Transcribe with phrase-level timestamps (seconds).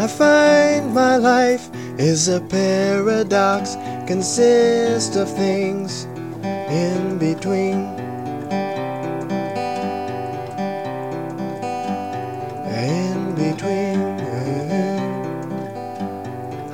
[0.00, 1.68] I find my life
[1.98, 3.76] is a paradox,
[4.06, 6.04] consists of things
[6.72, 7.84] in between.
[12.72, 14.00] In between,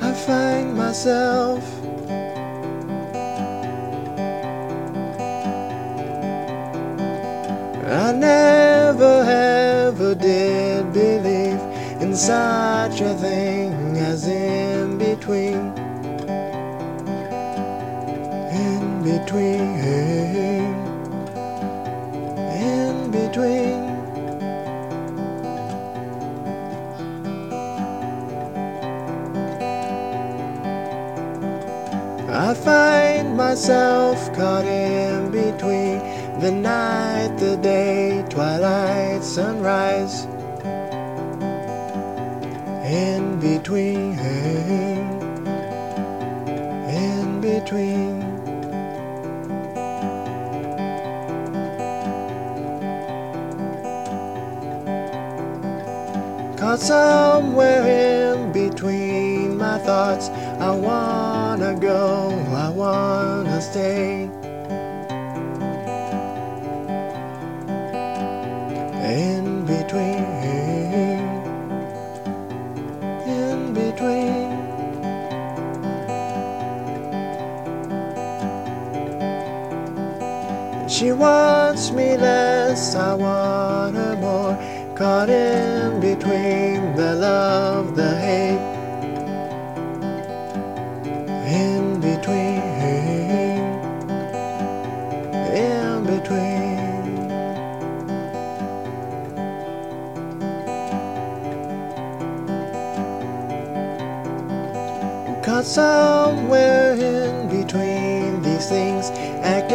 [0.01, 1.61] I find myself.
[7.89, 9.56] I never in
[12.17, 15.71] such a thing as in between.
[18.49, 19.77] In between.
[22.57, 23.85] In between.
[32.29, 35.99] I find myself caught in between
[36.39, 40.25] the night, the day, twilight, sunrise.
[42.87, 44.17] In between,
[46.87, 48.21] in between.
[56.55, 60.29] Caught somewhere in between my thoughts.
[60.61, 64.29] I wanna go, I wanna stay.
[80.97, 84.57] She wants me less, I want her more.
[84.95, 88.57] Caught in between the love, the hate.
[91.45, 92.63] In between,
[95.53, 96.87] in between.
[105.43, 109.11] Caught somewhere in between these things,
[109.43, 109.71] act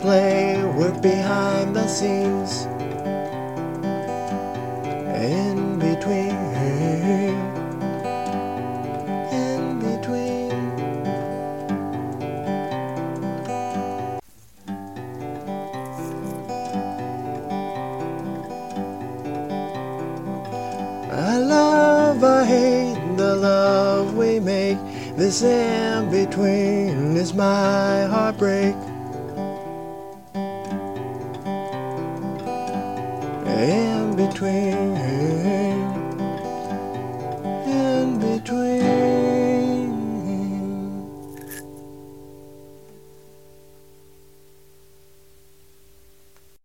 [0.00, 2.66] play, work behind the scenes.
[5.22, 6.36] In between,
[9.32, 10.52] in between.
[21.10, 24.78] I love, I hate the love we make.
[25.16, 28.74] This in between is my heartbreak.
[34.32, 35.51] between.